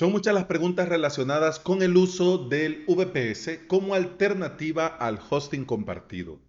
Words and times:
Son 0.00 0.12
muchas 0.12 0.32
las 0.32 0.46
preguntas 0.46 0.88
relacionadas 0.88 1.58
con 1.58 1.82
el 1.82 1.94
uso 1.94 2.38
del 2.38 2.86
VPS 2.88 3.66
como 3.66 3.92
alternativa 3.92 4.86
al 4.86 5.20
hosting 5.28 5.66
compartido. 5.66 6.40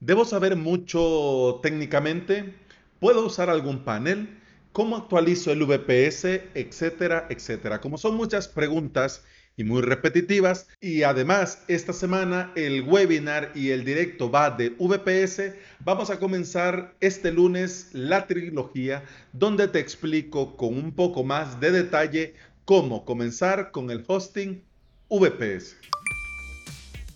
¿Debo 0.00 0.24
saber 0.24 0.56
mucho 0.56 1.60
técnicamente? 1.62 2.54
¿Puedo 2.98 3.26
usar 3.26 3.50
algún 3.50 3.84
panel? 3.84 4.40
¿Cómo 4.72 4.96
actualizo 4.96 5.52
el 5.52 5.66
VPS? 5.66 6.24
Etcétera, 6.54 7.26
etcétera. 7.28 7.82
Como 7.82 7.98
son 7.98 8.14
muchas 8.14 8.48
preguntas 8.48 9.26
y 9.58 9.64
muy 9.64 9.82
repetitivas, 9.82 10.66
y 10.80 11.02
además 11.02 11.64
esta 11.68 11.92
semana 11.92 12.50
el 12.56 12.80
webinar 12.82 13.52
y 13.54 13.72
el 13.72 13.84
directo 13.84 14.30
va 14.30 14.50
de 14.50 14.70
VPS, 14.70 15.52
vamos 15.80 16.08
a 16.08 16.18
comenzar 16.18 16.94
este 17.00 17.30
lunes 17.30 17.90
la 17.92 18.26
trilogía 18.26 19.04
donde 19.34 19.68
te 19.68 19.80
explico 19.80 20.56
con 20.56 20.78
un 20.78 20.92
poco 20.92 21.24
más 21.24 21.60
de 21.60 21.72
detalle 21.72 22.34
cómo 22.66 23.04
comenzar 23.04 23.70
con 23.70 23.92
el 23.92 24.04
hosting 24.08 24.60
VPS. 25.08 25.76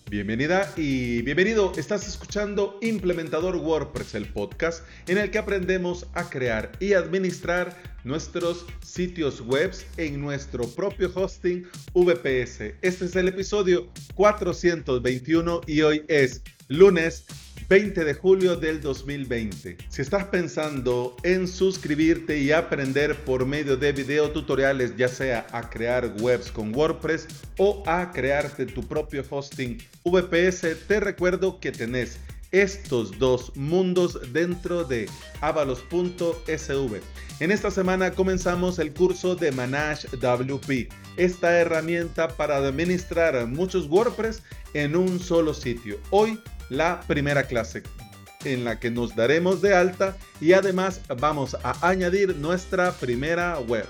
Bienvenida 0.09 0.73
y 0.77 1.21
bienvenido. 1.23 1.73
Estás 1.75 2.07
escuchando 2.07 2.79
Implementador 2.81 3.57
WordPress, 3.57 4.15
el 4.15 4.27
podcast 4.31 4.81
en 5.07 5.17
el 5.17 5.29
que 5.29 5.39
aprendemos 5.39 6.07
a 6.13 6.29
crear 6.29 6.71
y 6.79 6.93
administrar 6.93 7.75
nuestros 8.05 8.65
sitios 8.81 9.41
web 9.41 9.73
en 9.97 10.21
nuestro 10.21 10.69
propio 10.69 11.11
hosting 11.13 11.67
VPS. 11.93 12.75
Este 12.81 13.05
es 13.05 13.15
el 13.17 13.27
episodio 13.27 13.89
421 14.15 15.61
y 15.67 15.81
hoy 15.81 16.05
es 16.07 16.43
lunes 16.69 17.25
20 17.71 18.03
de 18.03 18.13
julio 18.13 18.57
del 18.57 18.81
2020. 18.81 19.77
Si 19.87 20.01
estás 20.01 20.25
pensando 20.25 21.15
en 21.23 21.47
suscribirte 21.47 22.37
y 22.37 22.51
aprender 22.51 23.15
por 23.23 23.45
medio 23.45 23.77
de 23.77 23.93
video 23.93 24.29
tutoriales, 24.31 24.97
ya 24.97 25.07
sea 25.07 25.47
a 25.53 25.69
crear 25.69 26.13
webs 26.19 26.51
con 26.51 26.75
WordPress 26.75 27.29
o 27.57 27.81
a 27.87 28.11
crearte 28.11 28.65
tu 28.65 28.85
propio 28.85 29.23
hosting 29.29 29.77
VPS, 30.03 30.85
te 30.85 30.99
recuerdo 30.99 31.61
que 31.61 31.71
tenés 31.71 32.19
estos 32.51 33.17
dos 33.17 33.55
mundos 33.55 34.19
dentro 34.33 34.83
de 34.83 35.07
avalos.sv. 35.39 36.99
En 37.39 37.51
esta 37.51 37.71
semana 37.71 38.11
comenzamos 38.11 38.79
el 38.79 38.93
curso 38.93 39.37
de 39.37 39.49
Manage 39.53 40.09
WP, 40.17 40.91
esta 41.15 41.57
herramienta 41.57 42.27
para 42.27 42.57
administrar 42.57 43.47
muchos 43.47 43.87
WordPress 43.87 44.43
en 44.73 44.97
un 44.97 45.21
solo 45.21 45.53
sitio. 45.53 45.97
Hoy 46.09 46.37
la 46.71 47.01
primera 47.01 47.43
clase 47.43 47.83
en 48.45 48.63
la 48.63 48.79
que 48.79 48.89
nos 48.89 49.13
daremos 49.13 49.61
de 49.61 49.75
alta 49.75 50.15
y 50.39 50.53
además 50.53 51.01
vamos 51.19 51.57
a 51.63 51.85
añadir 51.85 52.37
nuestra 52.37 52.93
primera 52.93 53.59
web. 53.59 53.85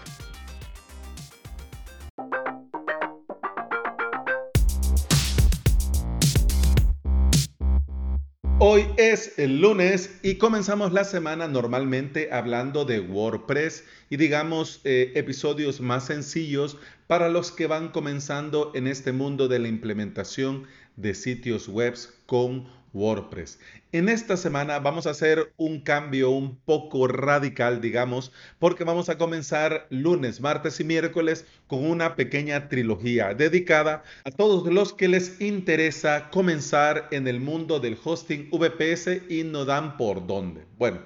Hoy 8.63 8.85
es 8.97 9.37
el 9.37 9.61
lunes 9.61 10.19
y 10.23 10.35
comenzamos 10.35 10.91
la 10.91 11.03
semana 11.03 11.47
normalmente 11.47 12.29
hablando 12.31 12.85
de 12.85 12.99
WordPress 12.99 13.83
y 14.09 14.17
digamos 14.17 14.81
eh, 14.83 15.11
episodios 15.15 15.81
más 15.81 16.07
sencillos 16.07 16.77
para 17.07 17.29
los 17.29 17.51
que 17.51 17.67
van 17.67 17.89
comenzando 17.89 18.71
en 18.73 18.87
este 18.87 19.11
mundo 19.11 19.47
de 19.47 19.59
la 19.59 19.67
implementación 19.67 20.67
de 20.95 21.13
sitios 21.13 21.67
web 21.67 21.95
con 22.25 22.67
WordPress. 22.93 23.59
En 23.91 24.09
esta 24.09 24.37
semana 24.37 24.79
vamos 24.79 25.07
a 25.07 25.11
hacer 25.11 25.53
un 25.57 25.81
cambio 25.81 26.29
un 26.29 26.57
poco 26.57 27.07
radical, 27.07 27.81
digamos, 27.81 28.31
porque 28.59 28.83
vamos 28.83 29.09
a 29.09 29.17
comenzar 29.17 29.87
lunes, 29.89 30.41
martes 30.41 30.79
y 30.79 30.83
miércoles 30.83 31.45
con 31.67 31.85
una 31.85 32.15
pequeña 32.15 32.69
trilogía 32.69 33.33
dedicada 33.33 34.03
a 34.23 34.31
todos 34.31 34.71
los 34.71 34.93
que 34.93 35.07
les 35.07 35.39
interesa 35.41 36.29
comenzar 36.29 37.07
en 37.11 37.27
el 37.27 37.39
mundo 37.39 37.79
del 37.79 37.97
hosting 38.03 38.49
VPS 38.51 39.29
y 39.29 39.43
no 39.43 39.65
dan 39.65 39.97
por 39.97 40.27
dónde. 40.27 40.65
Bueno, 40.77 40.99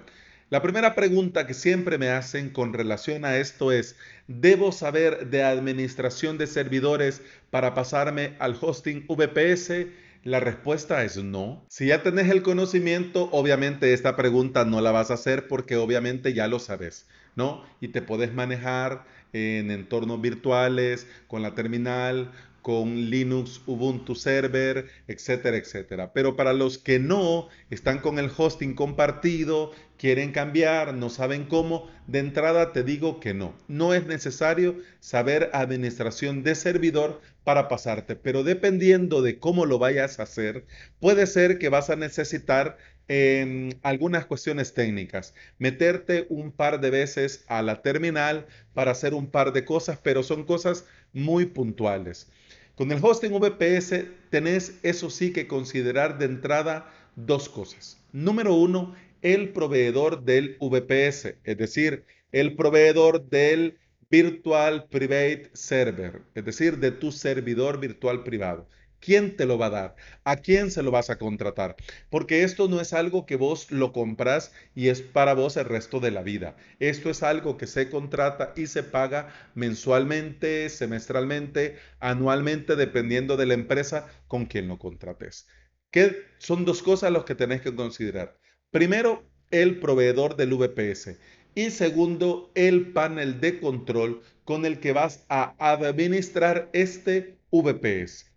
la 0.56 0.62
primera 0.62 0.96
pregunta 0.96 1.46
que 1.48 1.54
siempre 1.54 1.98
me 1.98 2.08
hacen 2.08 2.50
con 2.50 2.72
relación 2.72 3.26
a 3.26 3.36
esto 3.36 3.74
es, 3.74 3.98
¿debo 4.30 4.72
saber 4.72 5.28
de 5.30 5.44
administración 5.44 6.38
de 6.38 6.48
servidores 6.48 7.22
para 7.50 7.74
pasarme 7.74 8.38
al 8.40 8.58
hosting 8.62 9.06
VPS? 9.06 9.88
La 10.24 10.40
respuesta 10.40 11.04
es 11.04 11.22
no. 11.22 11.66
Si 11.68 11.88
ya 11.88 12.04
tenés 12.04 12.30
el 12.30 12.42
conocimiento, 12.42 13.28
obviamente 13.34 13.92
esta 13.92 14.16
pregunta 14.16 14.64
no 14.64 14.80
la 14.80 14.94
vas 14.94 15.12
a 15.12 15.16
hacer 15.16 15.50
porque 15.50 15.76
obviamente 15.76 16.34
ya 16.34 16.48
lo 16.48 16.60
sabes, 16.60 17.06
¿no? 17.36 17.66
Y 17.82 17.90
te 17.90 18.02
puedes 18.02 18.34
manejar 18.34 19.04
en 19.34 19.72
entornos 19.72 20.22
virtuales, 20.22 21.06
con 21.28 21.42
la 21.42 21.54
terminal, 21.54 22.32
con 22.66 23.12
Linux, 23.12 23.62
Ubuntu 23.68 24.16
Server, 24.16 24.88
etcétera, 25.08 25.56
etcétera. 25.56 26.14
Pero 26.14 26.36
para 26.36 26.52
los 26.52 26.80
que 26.80 26.98
no 26.98 27.48
están 27.70 28.00
con 28.00 28.18
el 28.18 28.32
hosting 28.36 28.74
compartido, 28.74 29.72
quieren 30.00 30.32
cambiar, 30.32 30.96
no 30.96 31.12
saben 31.12 31.46
cómo, 31.46 31.88
de 32.08 32.18
entrada 32.18 32.74
te 32.74 32.84
digo 32.84 33.20
que 33.20 33.36
no. 33.36 33.54
No 33.68 33.94
es 33.94 34.08
necesario 34.08 34.80
saber 35.00 35.52
administración 35.54 36.42
de 36.42 36.56
servidor 36.56 37.22
para 37.44 37.68
pasarte, 37.68 38.16
pero 38.16 38.44
dependiendo 38.44 39.22
de 39.22 39.38
cómo 39.38 39.68
lo 39.68 39.78
vayas 39.78 40.20
a 40.20 40.24
hacer, 40.24 40.66
puede 41.00 41.28
ser 41.28 41.60
que 41.60 41.70
vas 41.70 41.92
a 41.92 41.96
necesitar 41.96 42.78
en 43.08 43.70
em, 43.70 43.80
algunas 43.84 44.26
cuestiones 44.26 44.74
técnicas, 44.74 45.36
meterte 45.60 46.26
un 46.30 46.52
par 46.52 46.82
de 46.82 46.90
veces 46.90 47.44
a 47.48 47.62
la 47.62 47.84
terminal 47.84 48.48
para 48.74 48.92
hacer 48.92 49.14
un 49.14 49.28
par 49.30 49.54
de 49.54 49.64
cosas, 49.64 50.00
pero 50.02 50.24
son 50.24 50.46
cosas 50.46 50.86
muy 51.16 51.48
puntuales. 51.48 52.30
Con 52.76 52.92
el 52.92 53.00
hosting 53.02 53.32
VPS 53.32 54.06
tenés 54.30 54.78
eso 54.84 55.10
sí 55.10 55.32
que 55.34 55.48
considerar 55.48 56.20
de 56.20 56.26
entrada 56.26 56.94
dos 57.16 57.50
cosas. 57.50 57.98
Número 58.12 58.54
uno, 58.54 58.94
el 59.22 59.50
proveedor 59.50 60.24
del 60.24 60.58
VPS, 60.60 61.36
es 61.44 61.58
decir, 61.58 62.06
el 62.32 62.56
proveedor 62.56 63.28
del 63.30 63.80
Virtual 64.12 64.88
Private 64.90 65.50
Server, 65.54 66.22
es 66.36 66.46
decir, 66.46 66.78
de 66.78 66.92
tu 66.92 67.12
servidor 67.12 67.80
virtual 67.80 68.24
privado. 68.24 68.68
¿Quién 69.06 69.38
te 69.38 69.46
lo 69.46 69.60
va 69.60 69.68
a 69.68 69.70
dar? 69.70 69.96
¿A 70.24 70.38
quién 70.38 70.72
se 70.72 70.82
lo 70.82 70.90
vas 70.90 71.12
a 71.12 71.20
contratar? 71.20 71.76
Porque 72.10 72.42
esto 72.42 72.68
no 72.68 72.82
es 72.82 72.92
algo 72.92 73.28
que 73.28 73.36
vos 73.36 73.70
lo 73.70 73.94
compras 73.94 74.52
y 74.74 74.88
es 74.88 75.04
para 75.04 75.36
vos 75.36 75.58
el 75.58 75.66
resto 75.66 76.00
de 76.00 76.10
la 76.10 76.24
vida. 76.24 76.56
Esto 76.80 77.12
es 77.12 77.22
algo 77.22 77.56
que 77.56 77.68
se 77.68 77.92
contrata 77.92 78.54
y 78.56 78.66
se 78.66 78.82
paga 78.82 79.32
mensualmente, 79.54 80.70
semestralmente, 80.70 81.78
anualmente, 82.00 82.76
dependiendo 82.76 83.38
de 83.38 83.46
la 83.46 83.54
empresa 83.54 84.08
con 84.28 84.48
quien 84.48 84.68
lo 84.68 84.80
contrates. 84.80 85.46
¿Qué 85.92 86.24
son 86.40 86.66
dos 86.66 86.82
cosas 86.82 87.12
las 87.12 87.26
que 87.26 87.36
tenés 87.36 87.62
que 87.62 87.76
considerar? 87.76 88.40
Primero, 88.72 89.24
el 89.52 89.80
proveedor 89.80 90.36
del 90.36 90.56
VPS 90.56 91.20
y 91.54 91.70
segundo, 91.70 92.52
el 92.56 92.92
panel 92.92 93.40
de 93.40 93.60
control 93.60 94.24
con 94.46 94.66
el 94.66 94.80
que 94.80 94.94
vas 94.94 95.26
a 95.30 95.54
administrar 95.60 96.72
este 96.74 97.38
VPS. 97.52 98.35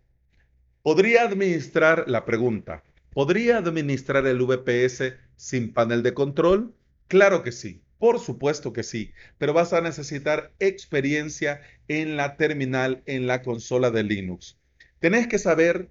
¿Podría 0.81 1.23
administrar 1.23 2.05
la 2.07 2.23
pregunta? 2.23 2.83
¿Podría 3.11 3.57
administrar 3.57 4.25
el 4.25 4.41
VPS 4.41 5.13
sin 5.35 5.73
panel 5.73 6.03
de 6.03 6.13
control? 6.13 6.73
Claro 7.09 7.43
que 7.43 7.51
sí, 7.51 7.81
por 7.97 8.17
supuesto 8.17 8.71
que 8.71 8.83
sí, 8.83 9.11
pero 9.37 9.51
vas 9.51 9.73
a 9.73 9.81
necesitar 9.81 10.53
experiencia 10.59 11.59
en 11.89 12.15
la 12.15 12.37
terminal, 12.37 13.03
en 13.07 13.27
la 13.27 13.41
consola 13.41 13.91
de 13.91 14.03
Linux. 14.03 14.57
Tenés 14.99 15.27
que 15.27 15.37
saber 15.37 15.89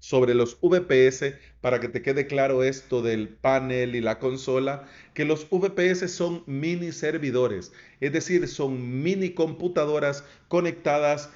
sobre 0.00 0.34
los 0.34 0.58
VPS 0.60 1.34
para 1.62 1.80
que 1.80 1.88
te 1.88 2.02
quede 2.02 2.26
claro 2.26 2.62
esto 2.62 3.00
del 3.00 3.30
panel 3.30 3.96
y 3.96 4.02
la 4.02 4.18
consola, 4.18 4.86
que 5.14 5.24
los 5.24 5.48
VPS 5.48 6.10
son 6.12 6.44
mini 6.46 6.92
servidores, 6.92 7.72
es 8.00 8.12
decir, 8.12 8.46
son 8.48 9.02
mini 9.02 9.30
computadoras 9.30 10.24
conectadas 10.48 11.30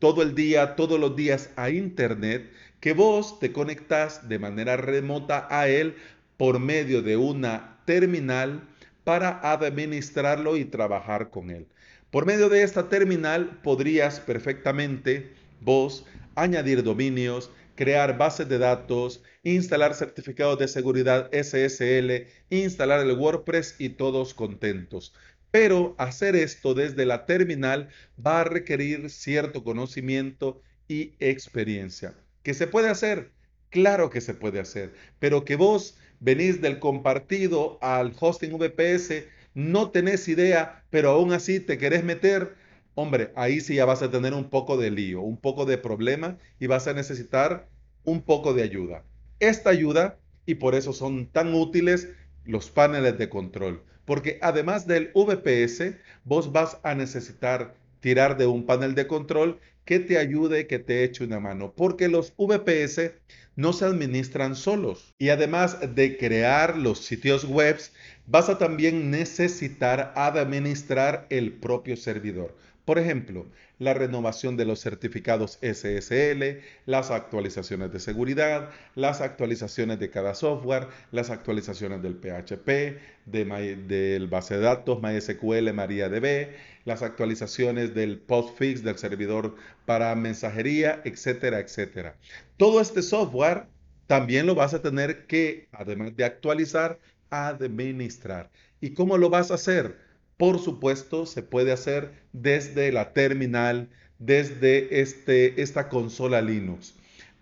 todo 0.00 0.22
el 0.22 0.34
día, 0.34 0.74
todos 0.74 0.98
los 0.98 1.14
días 1.14 1.50
a 1.54 1.70
Internet, 1.70 2.50
que 2.80 2.94
vos 2.94 3.38
te 3.38 3.52
conectas 3.52 4.28
de 4.28 4.40
manera 4.40 4.76
remota 4.76 5.46
a 5.50 5.68
él 5.68 5.94
por 6.36 6.58
medio 6.58 7.02
de 7.02 7.16
una 7.16 7.78
terminal 7.84 8.62
para 9.04 9.40
administrarlo 9.52 10.56
y 10.56 10.64
trabajar 10.64 11.30
con 11.30 11.50
él. 11.50 11.66
Por 12.10 12.26
medio 12.26 12.48
de 12.48 12.62
esta 12.62 12.88
terminal 12.88 13.60
podrías 13.62 14.18
perfectamente 14.20 15.32
vos 15.60 16.06
añadir 16.34 16.82
dominios, 16.82 17.50
crear 17.74 18.16
bases 18.16 18.48
de 18.48 18.58
datos, 18.58 19.22
instalar 19.42 19.94
certificados 19.94 20.58
de 20.58 20.68
seguridad 20.68 21.30
SSL, 21.32 22.26
instalar 22.50 23.00
el 23.00 23.12
WordPress 23.12 23.76
y 23.78 23.90
todos 23.90 24.34
contentos. 24.34 25.14
Pero 25.50 25.94
hacer 25.98 26.36
esto 26.36 26.74
desde 26.74 27.06
la 27.06 27.26
terminal 27.26 27.88
va 28.24 28.40
a 28.40 28.44
requerir 28.44 29.10
cierto 29.10 29.64
conocimiento 29.64 30.62
y 30.88 31.14
experiencia. 31.18 32.14
¿Qué 32.42 32.54
se 32.54 32.66
puede 32.66 32.88
hacer? 32.88 33.32
Claro 33.70 34.10
que 34.10 34.20
se 34.20 34.34
puede 34.34 34.60
hacer, 34.60 34.92
pero 35.18 35.44
que 35.44 35.56
vos 35.56 35.96
venís 36.18 36.60
del 36.60 36.80
compartido 36.80 37.78
al 37.82 38.12
hosting 38.18 38.58
VPS, 38.58 39.28
no 39.54 39.90
tenés 39.90 40.28
idea, 40.28 40.84
pero 40.90 41.10
aún 41.10 41.32
así 41.32 41.60
te 41.60 41.78
querés 41.78 42.04
meter, 42.04 42.56
hombre, 42.94 43.32
ahí 43.36 43.60
sí 43.60 43.76
ya 43.76 43.84
vas 43.84 44.02
a 44.02 44.10
tener 44.10 44.34
un 44.34 44.50
poco 44.50 44.76
de 44.76 44.90
lío, 44.90 45.20
un 45.20 45.40
poco 45.40 45.66
de 45.66 45.78
problema 45.78 46.38
y 46.58 46.66
vas 46.66 46.86
a 46.88 46.94
necesitar 46.94 47.68
un 48.04 48.22
poco 48.22 48.54
de 48.54 48.62
ayuda. 48.62 49.04
Esta 49.38 49.70
ayuda, 49.70 50.18
y 50.46 50.56
por 50.56 50.74
eso 50.74 50.92
son 50.92 51.26
tan 51.26 51.54
útiles 51.54 52.08
los 52.44 52.70
paneles 52.70 53.18
de 53.18 53.28
control, 53.28 53.84
porque 54.10 54.40
además 54.42 54.88
del 54.88 55.12
VPS, 55.14 55.94
vos 56.24 56.50
vas 56.50 56.78
a 56.82 56.96
necesitar 56.96 57.76
tirar 58.00 58.36
de 58.36 58.48
un 58.48 58.66
panel 58.66 58.96
de 58.96 59.06
control 59.06 59.60
que 59.84 60.00
te 60.00 60.18
ayude, 60.18 60.66
que 60.66 60.80
te 60.80 61.04
eche 61.04 61.22
una 61.22 61.38
mano, 61.38 61.74
porque 61.76 62.08
los 62.08 62.34
VPS 62.36 63.12
no 63.54 63.72
se 63.72 63.84
administran 63.84 64.56
solos. 64.56 65.14
Y 65.16 65.28
además 65.28 65.94
de 65.94 66.16
crear 66.16 66.76
los 66.76 66.98
sitios 66.98 67.44
web, 67.44 67.78
vas 68.26 68.48
a 68.48 68.58
también 68.58 69.12
necesitar 69.12 70.12
administrar 70.16 71.28
el 71.30 71.52
propio 71.52 71.96
servidor. 71.96 72.56
Por 72.90 72.98
ejemplo, 72.98 73.46
la 73.78 73.94
renovación 73.94 74.56
de 74.56 74.64
los 74.64 74.80
certificados 74.80 75.60
SSL, 75.62 76.58
las 76.86 77.12
actualizaciones 77.12 77.92
de 77.92 78.00
seguridad, 78.00 78.70
las 78.96 79.20
actualizaciones 79.20 80.00
de 80.00 80.10
cada 80.10 80.34
software, 80.34 80.88
las 81.12 81.30
actualizaciones 81.30 82.02
del 82.02 82.16
PHP, 82.16 82.98
del 83.26 84.26
base 84.26 84.56
de 84.56 84.60
datos 84.62 85.00
MySQL, 85.00 85.72
MariaDB, 85.72 86.48
las 86.84 87.02
actualizaciones 87.02 87.94
del 87.94 88.18
postfix 88.18 88.82
del 88.82 88.98
servidor 88.98 89.54
para 89.86 90.12
mensajería, 90.16 91.00
etcétera, 91.04 91.60
etcétera. 91.60 92.16
Todo 92.56 92.80
este 92.80 93.02
software 93.02 93.68
también 94.08 94.46
lo 94.46 94.56
vas 94.56 94.74
a 94.74 94.82
tener 94.82 95.26
que, 95.28 95.68
además 95.70 96.16
de 96.16 96.24
actualizar, 96.24 96.98
administrar. 97.30 98.50
¿Y 98.80 98.94
cómo 98.94 99.16
lo 99.16 99.30
vas 99.30 99.52
a 99.52 99.54
hacer? 99.54 100.09
Por 100.40 100.58
supuesto, 100.58 101.26
se 101.26 101.42
puede 101.42 101.70
hacer 101.70 102.14
desde 102.32 102.92
la 102.92 103.12
terminal, 103.12 103.90
desde 104.18 105.02
este, 105.02 105.60
esta 105.60 105.90
consola 105.90 106.40
Linux. 106.40 106.94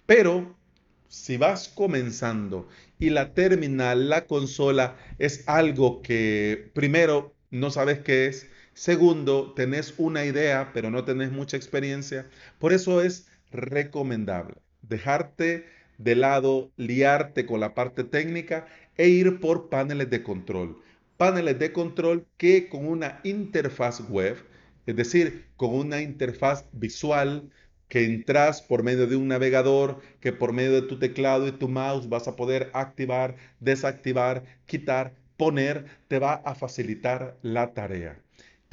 Pero 0.04 0.58
si 1.06 1.36
vas 1.36 1.68
comenzando 1.68 2.66
y 2.98 3.10
la 3.10 3.34
terminal, 3.34 4.08
la 4.08 4.26
consola, 4.26 4.96
es 5.20 5.48
algo 5.48 6.02
que 6.02 6.72
primero 6.74 7.36
no 7.52 7.70
sabes 7.70 8.00
qué 8.00 8.26
es, 8.26 8.48
segundo, 8.74 9.52
tenés 9.54 9.94
una 9.96 10.24
idea, 10.24 10.72
pero 10.74 10.90
no 10.90 11.04
tenés 11.04 11.30
mucha 11.30 11.56
experiencia, 11.56 12.28
por 12.58 12.72
eso 12.72 13.00
es 13.00 13.28
recomendable 13.52 14.56
dejarte 14.82 15.66
de 15.98 16.16
lado, 16.16 16.72
liarte 16.76 17.46
con 17.46 17.60
la 17.60 17.76
parte 17.76 18.02
técnica 18.02 18.66
e 18.96 19.06
ir 19.06 19.38
por 19.38 19.68
paneles 19.68 20.10
de 20.10 20.24
control 20.24 20.82
paneles 21.18 21.58
de 21.58 21.72
control 21.72 22.26
que 22.38 22.68
con 22.68 22.86
una 22.86 23.20
interfaz 23.24 24.08
web, 24.08 24.36
es 24.86 24.96
decir, 24.96 25.46
con 25.56 25.74
una 25.74 26.00
interfaz 26.00 26.64
visual 26.72 27.50
que 27.88 28.04
entras 28.04 28.62
por 28.62 28.84
medio 28.84 29.06
de 29.06 29.16
un 29.16 29.28
navegador, 29.28 30.00
que 30.20 30.32
por 30.32 30.52
medio 30.52 30.72
de 30.72 30.82
tu 30.82 30.98
teclado 30.98 31.48
y 31.48 31.52
tu 31.52 31.68
mouse 31.68 32.08
vas 32.08 32.28
a 32.28 32.36
poder 32.36 32.70
activar, 32.72 33.36
desactivar, 33.58 34.44
quitar, 34.64 35.12
poner, 35.36 35.86
te 36.06 36.18
va 36.20 36.34
a 36.34 36.54
facilitar 36.54 37.36
la 37.42 37.74
tarea. 37.74 38.20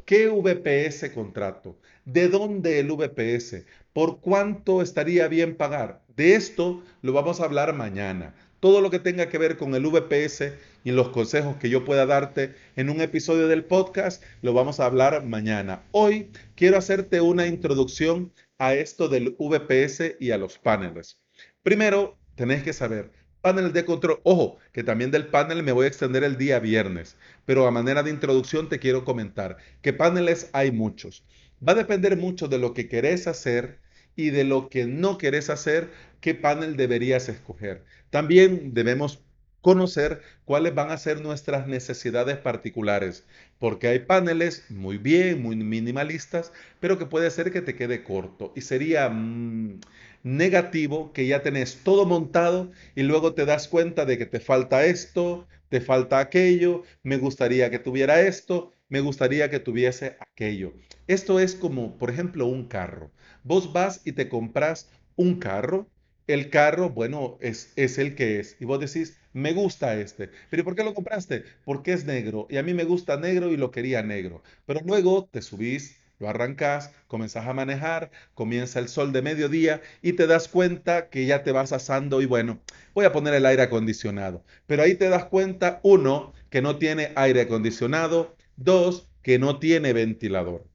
¿Qué 0.06 0.28
VPS 0.28 1.10
contrato? 1.14 1.80
¿De 2.06 2.30
dónde 2.30 2.80
el 2.80 2.92
VPS? 2.92 3.66
¿Por 3.92 4.20
cuánto 4.20 4.84
estaría 4.84 5.28
bien 5.28 5.56
pagar? 5.56 6.04
De 6.16 6.36
esto 6.36 6.84
lo 7.02 7.12
vamos 7.12 7.42
a 7.42 7.46
hablar 7.46 7.74
mañana 7.74 8.36
todo 8.66 8.82
lo 8.82 8.90
que 8.90 8.98
tenga 8.98 9.30
que 9.30 9.38
ver 9.38 9.58
con 9.58 9.76
el 9.76 9.86
VPS 9.86 10.54
y 10.84 10.90
los 10.90 11.10
consejos 11.10 11.56
que 11.58 11.70
yo 11.70 11.86
pueda 11.86 12.08
darte 12.08 12.56
en 12.76 12.90
un 12.90 13.00
episodio 13.00 13.48
del 13.48 13.64
podcast, 13.64 14.24
lo 14.42 14.54
vamos 14.54 14.80
a 14.80 14.88
hablar 14.88 15.24
mañana. 15.24 15.84
Hoy 15.92 16.32
quiero 16.56 16.76
hacerte 16.76 17.22
una 17.22 17.46
introducción 17.46 18.34
a 18.58 18.74
esto 18.74 19.08
del 19.08 19.36
VPS 19.38 20.16
y 20.20 20.32
a 20.32 20.40
los 20.40 20.58
paneles. 20.58 21.22
Primero, 21.62 22.18
tenés 22.34 22.64
que 22.64 22.74
saber, 22.74 23.12
paneles 23.40 23.72
de 23.72 23.86
control, 23.86 24.20
ojo, 24.24 24.58
que 24.72 24.84
también 24.84 25.12
del 25.12 25.28
panel 25.28 25.62
me 25.62 25.72
voy 25.72 25.86
a 25.86 25.90
extender 25.90 26.24
el 26.24 26.36
día 26.36 26.58
viernes, 26.58 27.18
pero 27.46 27.68
a 27.68 27.72
manera 27.72 28.02
de 28.02 28.10
introducción 28.10 28.68
te 28.68 28.80
quiero 28.80 29.06
comentar 29.06 29.58
que 29.84 29.94
paneles 29.94 30.50
hay 30.54 30.72
muchos. 30.72 31.24
Va 31.62 31.74
a 31.74 31.76
depender 31.76 32.18
mucho 32.18 32.48
de 32.48 32.58
lo 32.58 32.74
que 32.74 32.90
querés 32.90 33.28
hacer 33.28 33.80
y 34.16 34.30
de 34.30 34.44
lo 34.44 34.70
que 34.70 34.86
no 34.86 35.18
querés 35.18 35.50
hacer, 35.50 35.92
qué 36.22 36.34
panel 36.34 36.78
deberías 36.78 37.30
escoger. 37.30 37.84
También 38.16 38.74
debemos 38.74 39.22
conocer 39.60 40.22
cuáles 40.46 40.74
van 40.74 40.90
a 40.90 40.98
ser 40.98 41.20
nuestras 41.20 41.68
necesidades 41.68 42.38
particulares, 42.38 43.26
porque 43.60 43.90
hay 43.90 44.00
paneles 44.00 44.64
muy 44.70 44.98
bien, 44.98 45.42
muy 45.42 45.58
minimalistas, 45.58 46.54
pero 46.80 46.98
que 46.98 47.08
puede 47.08 47.30
ser 47.30 47.52
que 47.52 47.62
te 47.62 47.76
quede 47.76 48.06
corto 48.06 48.54
y 48.56 48.62
sería 48.62 49.10
mm, 49.10 49.82
negativo 50.24 51.12
que 51.12 51.28
ya 51.28 51.42
tenés 51.42 51.84
todo 51.84 52.06
montado 52.06 52.72
y 52.96 53.04
luego 53.04 53.34
te 53.34 53.44
das 53.44 53.68
cuenta 53.68 54.06
de 54.06 54.18
que 54.18 54.26
te 54.26 54.40
falta 54.40 54.86
esto, 54.86 55.46
te 55.68 55.82
falta 55.82 56.20
aquello, 56.20 56.84
me 57.04 57.18
gustaría 57.18 57.70
que 57.70 57.80
tuviera 57.80 58.22
esto, 58.22 58.72
me 58.88 59.02
gustaría 59.02 59.50
que 59.50 59.60
tuviese 59.60 60.16
aquello. 60.22 60.72
Esto 61.08 61.42
es 61.42 61.54
como, 61.54 61.98
por 61.98 62.12
ejemplo, 62.12 62.46
un 62.46 62.70
carro. 62.70 63.12
Vos 63.44 63.74
vas 63.74 64.02
y 64.06 64.14
te 64.14 64.30
compras 64.30 64.90
un 65.18 65.38
carro 65.38 65.90
el 66.28 66.50
carro, 66.50 66.90
bueno, 66.90 67.38
es, 67.42 67.72
es, 67.76 67.98
el 67.98 68.16
que 68.16 68.40
es. 68.40 68.58
Y 68.60 68.66
vos 68.66 68.80
decís, 68.80 69.18
me 69.34 69.54
gusta 69.54 69.96
este. 70.00 70.30
Pero 70.50 70.64
¿por 70.64 70.76
qué 70.76 70.84
lo 70.84 70.94
compraste? 70.94 71.44
Porque 71.64 71.94
es 71.94 72.06
negro. 72.06 72.48
Y 72.50 72.58
a 72.58 72.64
mí 72.64 72.74
me 72.74 72.84
gusta 72.84 73.18
negro 73.18 73.52
y 73.52 73.58
lo 73.58 73.72
quería 73.72 74.02
negro. 74.04 74.44
Pero 74.66 74.82
luego 74.86 75.30
te 75.32 75.42
subís, 75.42 75.98
lo 76.20 76.30
arrancás, 76.30 76.92
comenzás 77.08 77.46
a 77.48 77.54
manejar, 77.54 78.12
comienza 78.34 78.80
el 78.80 78.88
sol 78.88 79.12
de 79.12 79.22
mediodía 79.22 79.82
y 80.02 80.14
te 80.14 80.28
das 80.28 80.48
cuenta 80.48 81.10
que 81.10 81.26
ya 81.26 81.44
te 81.44 81.52
vas 81.52 81.72
asando 81.74 82.22
y 82.22 82.26
bueno, 82.26 82.62
voy 82.94 83.06
a 83.06 83.12
poner 83.12 83.34
el 83.34 83.46
aire 83.46 83.64
acondicionado. 83.64 84.44
Pero 84.68 84.84
ahí 84.84 84.96
te 84.96 85.10
das 85.10 85.26
cuenta, 85.26 85.80
uno, 85.84 86.34
que 86.50 86.62
no 86.62 86.78
tiene 86.78 87.12
aire 87.16 87.42
acondicionado, 87.42 88.36
dos, 88.56 89.10
que 89.22 89.40
no 89.40 89.60
tiene 89.60 89.94
ventilador. 89.94 90.66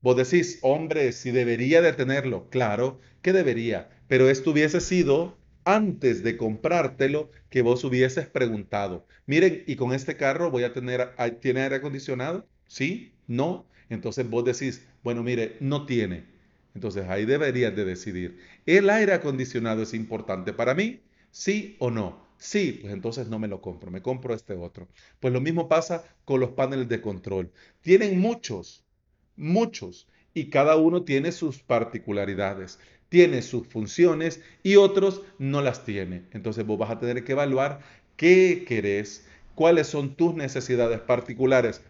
Vos 0.00 0.16
decís, 0.16 0.58
hombre, 0.62 1.12
si 1.12 1.30
debería 1.30 1.82
de 1.82 1.92
tenerlo, 1.92 2.48
claro 2.50 3.00
que 3.22 3.32
debería, 3.32 3.90
pero 4.10 4.28
esto 4.28 4.50
hubiese 4.50 4.80
sido 4.80 5.38
antes 5.64 6.24
de 6.24 6.36
comprártelo 6.36 7.30
que 7.48 7.62
vos 7.62 7.84
hubieses 7.84 8.26
preguntado, 8.26 9.06
miren, 9.24 9.62
¿y 9.68 9.76
con 9.76 9.92
este 9.92 10.16
carro 10.16 10.50
voy 10.50 10.64
a 10.64 10.72
tener, 10.72 11.10
¿tiene 11.40 11.62
aire 11.62 11.76
acondicionado? 11.76 12.44
¿Sí? 12.66 13.12
¿No? 13.28 13.66
Entonces 13.88 14.28
vos 14.28 14.44
decís, 14.44 14.84
bueno, 15.04 15.22
mire, 15.22 15.56
no 15.60 15.86
tiene. 15.86 16.24
Entonces 16.74 17.08
ahí 17.08 17.24
deberías 17.24 17.76
de 17.76 17.84
decidir, 17.84 18.40
¿el 18.66 18.90
aire 18.90 19.12
acondicionado 19.12 19.82
es 19.82 19.94
importante 19.94 20.52
para 20.52 20.74
mí? 20.74 20.98
¿Sí 21.30 21.76
o 21.78 21.92
no? 21.92 22.26
Sí, 22.36 22.80
pues 22.80 22.92
entonces 22.92 23.28
no 23.28 23.38
me 23.38 23.46
lo 23.46 23.60
compro, 23.60 23.92
me 23.92 24.02
compro 24.02 24.34
este 24.34 24.54
otro. 24.54 24.88
Pues 25.20 25.32
lo 25.32 25.40
mismo 25.40 25.68
pasa 25.68 26.02
con 26.24 26.40
los 26.40 26.50
paneles 26.50 26.88
de 26.88 27.00
control. 27.00 27.52
Tienen 27.80 28.18
muchos, 28.18 28.84
muchos, 29.36 30.08
y 30.34 30.50
cada 30.50 30.76
uno 30.76 31.04
tiene 31.04 31.32
sus 31.32 31.60
particularidades 31.60 32.80
tiene 33.10 33.42
sus 33.42 33.68
funciones 33.68 34.42
y 34.62 34.76
otros 34.76 35.22
no 35.38 35.62
las 35.62 35.84
tiene. 35.84 36.24
Entonces 36.32 36.66
vos 36.66 36.78
vas 36.78 36.90
a 36.90 37.00
tener 37.00 37.24
que 37.24 37.32
evaluar 37.32 37.82
qué 38.16 38.64
querés, 38.66 39.26
cuáles 39.56 39.88
son 39.88 40.16
tus 40.16 40.34
necesidades 40.34 41.00
particulares 41.00 41.82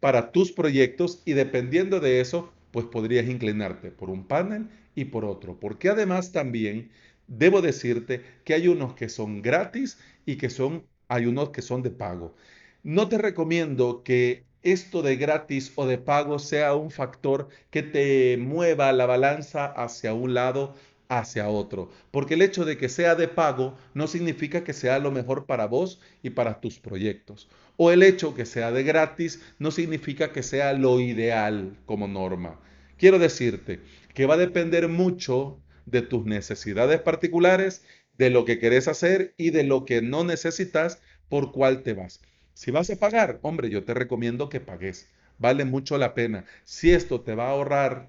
para 0.00 0.32
tus 0.32 0.52
proyectos 0.52 1.22
y 1.26 1.34
dependiendo 1.34 2.00
de 2.00 2.20
eso, 2.20 2.52
pues 2.70 2.86
podrías 2.86 3.28
inclinarte 3.28 3.90
por 3.90 4.10
un 4.10 4.26
panel 4.26 4.68
y 4.94 5.06
por 5.06 5.24
otro. 5.26 5.58
Porque 5.60 5.90
además 5.90 6.32
también 6.32 6.90
debo 7.26 7.60
decirte 7.62 8.22
que 8.44 8.54
hay 8.54 8.68
unos 8.68 8.94
que 8.94 9.08
son 9.10 9.42
gratis 9.42 9.98
y 10.26 10.36
que 10.36 10.50
son, 10.50 10.86
hay 11.08 11.26
unos 11.26 11.50
que 11.50 11.62
son 11.62 11.82
de 11.82 11.90
pago. 11.90 12.34
No 12.82 13.08
te 13.08 13.18
recomiendo 13.18 14.02
que 14.04 14.47
esto 14.62 15.02
de 15.02 15.16
gratis 15.16 15.72
o 15.76 15.86
de 15.86 15.98
pago 15.98 16.38
sea 16.38 16.74
un 16.74 16.90
factor 16.90 17.48
que 17.70 17.82
te 17.82 18.36
mueva 18.38 18.92
la 18.92 19.06
balanza 19.06 19.66
hacia 19.66 20.14
un 20.14 20.34
lado, 20.34 20.74
hacia 21.08 21.48
otro. 21.48 21.90
Porque 22.10 22.34
el 22.34 22.42
hecho 22.42 22.64
de 22.64 22.76
que 22.76 22.88
sea 22.88 23.14
de 23.14 23.28
pago 23.28 23.76
no 23.94 24.06
significa 24.06 24.64
que 24.64 24.72
sea 24.72 24.98
lo 24.98 25.10
mejor 25.10 25.46
para 25.46 25.66
vos 25.66 26.00
y 26.22 26.30
para 26.30 26.60
tus 26.60 26.78
proyectos. 26.78 27.48
O 27.76 27.90
el 27.90 28.02
hecho 28.02 28.34
que 28.34 28.44
sea 28.44 28.72
de 28.72 28.82
gratis 28.82 29.42
no 29.58 29.70
significa 29.70 30.32
que 30.32 30.42
sea 30.42 30.72
lo 30.72 31.00
ideal 31.00 31.76
como 31.86 32.08
norma. 32.08 32.60
Quiero 32.96 33.18
decirte 33.18 33.80
que 34.14 34.26
va 34.26 34.34
a 34.34 34.38
depender 34.38 34.88
mucho 34.88 35.60
de 35.86 36.02
tus 36.02 36.26
necesidades 36.26 37.00
particulares, 37.00 37.84
de 38.14 38.30
lo 38.30 38.44
que 38.44 38.58
querés 38.58 38.88
hacer 38.88 39.34
y 39.36 39.50
de 39.50 39.62
lo 39.62 39.84
que 39.84 40.02
no 40.02 40.24
necesitas, 40.24 41.00
por 41.28 41.52
cuál 41.52 41.82
te 41.82 41.92
vas. 41.92 42.20
Si 42.58 42.72
vas 42.72 42.90
a 42.90 42.96
pagar, 42.96 43.38
hombre, 43.42 43.70
yo 43.70 43.84
te 43.84 43.94
recomiendo 43.94 44.48
que 44.48 44.58
pagues. 44.58 45.08
Vale 45.38 45.64
mucho 45.64 45.96
la 45.96 46.12
pena. 46.12 46.44
Si 46.64 46.90
esto 46.90 47.20
te 47.20 47.36
va 47.36 47.46
a 47.46 47.50
ahorrar 47.50 48.08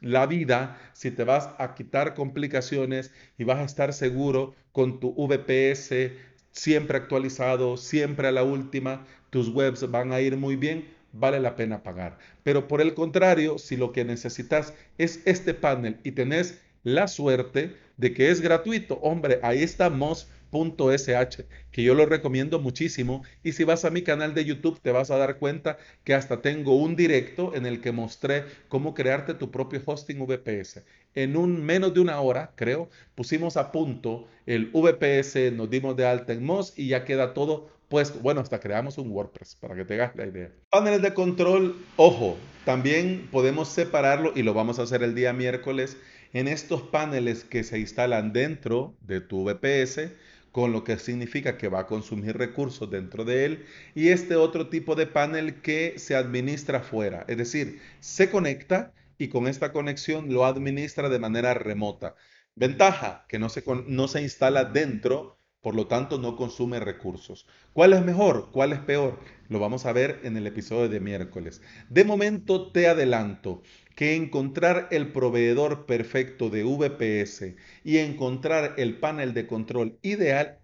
la 0.00 0.24
vida, 0.24 0.80
si 0.94 1.10
te 1.10 1.24
vas 1.24 1.50
a 1.58 1.74
quitar 1.74 2.14
complicaciones 2.14 3.12
y 3.36 3.44
vas 3.44 3.58
a 3.58 3.64
estar 3.64 3.92
seguro 3.92 4.54
con 4.72 5.00
tu 5.00 5.12
VPS 5.14 6.12
siempre 6.50 6.96
actualizado, 6.96 7.76
siempre 7.76 8.28
a 8.28 8.32
la 8.32 8.42
última, 8.42 9.06
tus 9.28 9.50
webs 9.50 9.90
van 9.90 10.14
a 10.14 10.22
ir 10.22 10.38
muy 10.38 10.56
bien, 10.56 10.88
vale 11.12 11.38
la 11.38 11.54
pena 11.54 11.82
pagar. 11.82 12.16
Pero 12.42 12.66
por 12.66 12.80
el 12.80 12.94
contrario, 12.94 13.58
si 13.58 13.76
lo 13.76 13.92
que 13.92 14.06
necesitas 14.06 14.72
es 14.96 15.20
este 15.26 15.52
panel 15.52 15.98
y 16.04 16.12
tenés 16.12 16.62
la 16.84 17.06
suerte 17.06 17.76
de 17.98 18.14
que 18.14 18.30
es 18.30 18.40
gratuito, 18.40 18.94
hombre, 19.02 19.40
ahí 19.42 19.62
estamos 19.62 20.30
.sh, 20.52 21.44
que 21.70 21.82
yo 21.82 21.94
lo 21.94 22.06
recomiendo 22.06 22.60
muchísimo. 22.60 23.24
Y 23.42 23.52
si 23.52 23.64
vas 23.64 23.84
a 23.84 23.90
mi 23.90 24.02
canal 24.02 24.34
de 24.34 24.44
YouTube, 24.44 24.80
te 24.80 24.92
vas 24.92 25.10
a 25.10 25.16
dar 25.16 25.38
cuenta 25.38 25.78
que 26.04 26.14
hasta 26.14 26.42
tengo 26.42 26.76
un 26.76 26.94
directo 26.94 27.54
en 27.54 27.66
el 27.66 27.80
que 27.80 27.92
mostré 27.92 28.44
cómo 28.68 28.94
crearte 28.94 29.34
tu 29.34 29.50
propio 29.50 29.80
hosting 29.84 30.24
VPS. 30.26 30.82
En 31.14 31.36
un 31.36 31.64
menos 31.64 31.92
de 31.94 32.00
una 32.00 32.20
hora, 32.20 32.52
creo, 32.54 32.88
pusimos 33.14 33.56
a 33.56 33.72
punto 33.72 34.28
el 34.46 34.70
VPS, 34.72 35.52
nos 35.52 35.70
dimos 35.70 35.96
de 35.96 36.06
alta 36.06 36.32
en 36.32 36.44
Moz 36.44 36.72
y 36.76 36.88
ya 36.88 37.04
queda 37.04 37.34
todo 37.34 37.70
puesto. 37.88 38.18
Bueno, 38.20 38.40
hasta 38.40 38.60
creamos 38.60 38.98
un 38.98 39.10
WordPress 39.10 39.56
para 39.56 39.74
que 39.74 39.84
te 39.84 39.94
hagas 39.94 40.16
la 40.16 40.26
idea. 40.26 40.50
Paneles 40.70 41.02
de 41.02 41.12
control, 41.12 41.76
ojo, 41.96 42.36
también 42.64 43.28
podemos 43.30 43.68
separarlo 43.68 44.32
y 44.34 44.42
lo 44.42 44.54
vamos 44.54 44.78
a 44.78 44.82
hacer 44.82 45.02
el 45.02 45.14
día 45.14 45.32
miércoles 45.32 45.96
en 46.32 46.48
estos 46.48 46.82
paneles 46.82 47.44
que 47.44 47.62
se 47.62 47.78
instalan 47.78 48.32
dentro 48.32 48.94
de 49.02 49.20
tu 49.20 49.44
VPS 49.44 50.10
con 50.52 50.70
lo 50.72 50.84
que 50.84 50.98
significa 50.98 51.56
que 51.58 51.68
va 51.68 51.80
a 51.80 51.86
consumir 51.86 52.36
recursos 52.36 52.90
dentro 52.90 53.24
de 53.24 53.46
él, 53.46 53.66
y 53.94 54.08
este 54.08 54.36
otro 54.36 54.68
tipo 54.68 54.94
de 54.94 55.06
panel 55.06 55.62
que 55.62 55.98
se 55.98 56.14
administra 56.14 56.80
fuera, 56.80 57.24
es 57.26 57.38
decir, 57.38 57.80
se 58.00 58.30
conecta 58.30 58.92
y 59.18 59.28
con 59.28 59.48
esta 59.48 59.72
conexión 59.72 60.32
lo 60.32 60.44
administra 60.44 61.08
de 61.08 61.18
manera 61.18 61.54
remota. 61.54 62.14
Ventaja, 62.54 63.24
que 63.28 63.38
no 63.38 63.48
se, 63.48 63.64
no 63.86 64.08
se 64.08 64.22
instala 64.22 64.64
dentro, 64.64 65.38
por 65.62 65.74
lo 65.74 65.86
tanto 65.86 66.18
no 66.18 66.36
consume 66.36 66.80
recursos. 66.80 67.46
¿Cuál 67.72 67.92
es 67.94 68.04
mejor? 68.04 68.50
¿Cuál 68.50 68.72
es 68.72 68.80
peor? 68.80 69.20
Lo 69.48 69.58
vamos 69.58 69.86
a 69.86 69.92
ver 69.92 70.20
en 70.24 70.36
el 70.36 70.46
episodio 70.46 70.88
de 70.88 71.00
miércoles. 71.00 71.62
De 71.88 72.04
momento 72.04 72.72
te 72.72 72.88
adelanto 72.88 73.62
que 73.94 74.16
encontrar 74.16 74.88
el 74.90 75.12
proveedor 75.12 75.86
perfecto 75.86 76.50
de 76.50 76.64
VPS 76.64 77.54
y 77.84 77.98
encontrar 77.98 78.74
el 78.78 78.98
panel 78.98 79.34
de 79.34 79.46
control 79.46 79.98
ideal 80.02 80.58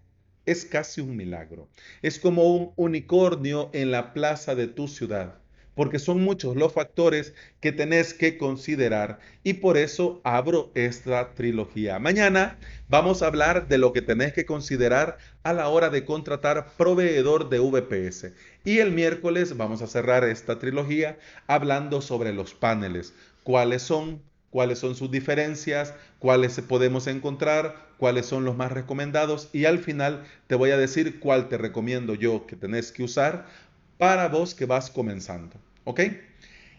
es 0.45 0.65
casi 0.65 1.01
un 1.01 1.15
milagro. 1.15 1.69
Es 2.01 2.19
como 2.19 2.55
un 2.55 2.73
unicornio 2.75 3.69
en 3.73 3.91
la 3.91 4.13
plaza 4.13 4.55
de 4.55 4.67
tu 4.67 4.87
ciudad 4.87 5.38
porque 5.79 5.97
son 5.97 6.21
muchos 6.21 6.57
los 6.57 6.73
factores 6.73 7.33
que 7.61 7.71
tenés 7.71 8.13
que 8.13 8.37
considerar 8.37 9.21
y 9.45 9.53
por 9.53 9.77
eso 9.77 10.19
abro 10.25 10.71
esta 10.75 11.33
trilogía. 11.35 11.99
Mañana 11.99 12.57
vamos 12.89 13.21
a 13.21 13.27
hablar 13.27 13.69
de 13.69 13.77
lo 13.77 13.93
que 13.93 14.01
tenés 14.01 14.33
que 14.33 14.45
considerar 14.45 15.19
a 15.41 15.53
la 15.53 15.69
hora 15.69 15.89
de 15.89 16.03
contratar 16.03 16.73
proveedor 16.75 17.47
de 17.47 17.59
VPS 17.59 18.33
y 18.65 18.79
el 18.79 18.91
miércoles 18.91 19.55
vamos 19.55 19.81
a 19.81 19.87
cerrar 19.87 20.25
esta 20.25 20.59
trilogía 20.59 21.17
hablando 21.47 22.01
sobre 22.01 22.33
los 22.33 22.53
paneles, 22.53 23.13
cuáles 23.43 23.81
son, 23.81 24.21
cuáles 24.49 24.79
son 24.79 24.95
sus 24.95 25.09
diferencias, 25.09 25.93
cuáles 26.19 26.59
podemos 26.59 27.07
encontrar, 27.07 27.87
cuáles 27.95 28.25
son 28.25 28.43
los 28.43 28.57
más 28.57 28.73
recomendados 28.73 29.47
y 29.53 29.63
al 29.63 29.79
final 29.79 30.25
te 30.47 30.55
voy 30.55 30.71
a 30.71 30.77
decir 30.77 31.21
cuál 31.21 31.47
te 31.47 31.57
recomiendo 31.57 32.15
yo 32.15 32.47
que 32.47 32.57
tenés 32.57 32.91
que 32.91 33.03
usar 33.03 33.45
para 33.97 34.27
vos 34.27 34.53
que 34.53 34.65
vas 34.65 34.91
comenzando. 34.91 35.55
¿Ok? 35.89 36.01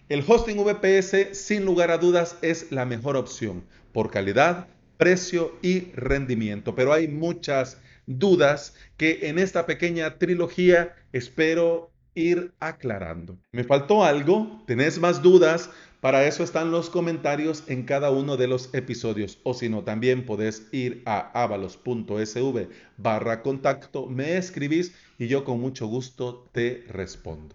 El 0.08 0.22
hosting 0.24 0.56
VPS 0.62 1.36
sin 1.36 1.64
lugar 1.64 1.90
a 1.90 1.98
dudas 1.98 2.36
es 2.42 2.70
la 2.70 2.84
mejor 2.84 3.16
opción 3.16 3.64
por 3.92 4.08
calidad, 4.08 4.68
precio 4.98 5.58
y 5.62 5.90
rendimiento. 5.96 6.76
Pero 6.76 6.92
hay 6.92 7.08
muchas 7.08 7.78
dudas 8.06 8.76
que 8.96 9.28
en 9.28 9.40
esta 9.40 9.66
pequeña 9.66 10.16
trilogía 10.18 10.94
espero 11.12 11.90
ir 12.14 12.52
aclarando. 12.60 13.36
¿Me 13.50 13.64
faltó 13.64 14.04
algo? 14.04 14.62
¿Tenés 14.64 15.00
más 15.00 15.22
dudas? 15.22 15.70
Para 16.00 16.24
eso 16.24 16.44
están 16.44 16.70
los 16.70 16.88
comentarios 16.88 17.64
en 17.66 17.82
cada 17.82 18.12
uno 18.12 18.36
de 18.36 18.46
los 18.46 18.72
episodios. 18.72 19.40
O 19.42 19.54
si 19.54 19.68
no, 19.68 19.82
también 19.82 20.24
podés 20.24 20.68
ir 20.70 21.02
a 21.04 21.42
avalos.sv 21.42 22.68
barra 22.96 23.42
contacto, 23.42 24.06
me 24.06 24.36
escribís 24.36 24.94
y 25.20 25.28
yo 25.28 25.44
con 25.44 25.60
mucho 25.60 25.86
gusto 25.86 26.48
te 26.50 26.82
respondo. 26.88 27.54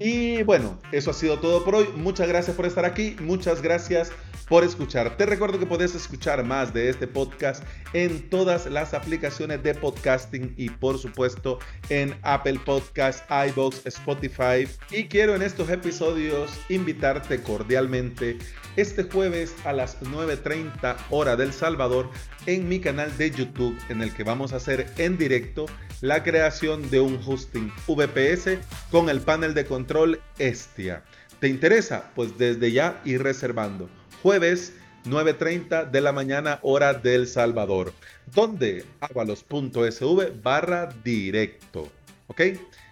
Y 0.00 0.42
bueno, 0.42 0.80
eso 0.90 1.12
ha 1.12 1.14
sido 1.14 1.38
todo 1.38 1.64
por 1.64 1.76
hoy. 1.76 1.88
Muchas 1.96 2.26
gracias 2.26 2.56
por 2.56 2.66
estar 2.66 2.84
aquí. 2.84 3.14
Muchas 3.20 3.62
gracias 3.62 4.10
por 4.48 4.64
escuchar. 4.64 5.16
Te 5.16 5.24
recuerdo 5.24 5.60
que 5.60 5.66
puedes 5.66 5.94
escuchar 5.94 6.44
más 6.44 6.74
de 6.74 6.88
este 6.88 7.06
podcast 7.06 7.62
en 7.92 8.28
todas 8.28 8.66
las 8.66 8.92
aplicaciones 8.92 9.62
de 9.62 9.74
podcasting 9.74 10.54
y 10.56 10.70
por 10.70 10.98
supuesto 10.98 11.60
en 11.88 12.16
Apple 12.22 12.58
Podcasts, 12.64 13.22
iBox, 13.48 13.86
Spotify. 13.86 14.68
Y 14.90 15.04
quiero 15.04 15.36
en 15.36 15.42
estos 15.42 15.70
episodios 15.70 16.50
invitarte 16.68 17.40
cordialmente 17.42 18.38
este 18.74 19.04
jueves 19.04 19.54
a 19.64 19.72
las 19.72 20.00
9.30 20.02 20.96
hora 21.10 21.36
del 21.36 21.52
Salvador 21.52 22.10
en 22.46 22.68
mi 22.68 22.80
canal 22.80 23.16
de 23.16 23.30
YouTube 23.30 23.78
en 23.88 24.02
el 24.02 24.12
que 24.12 24.24
vamos 24.24 24.52
a 24.52 24.56
hacer 24.56 24.92
en 24.98 25.16
directo 25.16 25.66
la 26.04 26.22
creación 26.22 26.90
de 26.90 27.00
un 27.00 27.18
hosting 27.26 27.72
VPS 27.88 28.58
con 28.90 29.08
el 29.08 29.22
panel 29.22 29.54
de 29.54 29.64
control 29.64 30.20
Estia. 30.36 31.02
¿Te 31.40 31.48
interesa? 31.48 32.10
Pues 32.14 32.36
desde 32.36 32.72
ya 32.72 33.00
ir 33.06 33.22
reservando 33.22 33.88
jueves 34.22 34.74
9.30 35.06 35.90
de 35.90 36.00
la 36.02 36.12
mañana 36.12 36.58
hora 36.60 36.92
del 36.92 37.26
Salvador, 37.26 37.94
donde 38.34 38.84
avalos.sv 39.00 40.42
barra 40.42 40.94
directo. 41.02 41.90
¿Ok? 42.26 42.42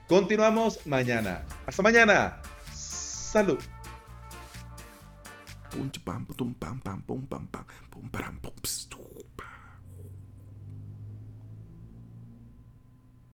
Continuamos 0.09 0.87
mañana. 0.87 1.45
Hasta 1.67 1.83
mañana. 1.83 2.41
Salud. 2.73 3.59
pam, 6.03 6.25
pam, 6.25 6.55
pam, 6.55 6.81
pam, 6.81 7.47
pam. 7.47 7.67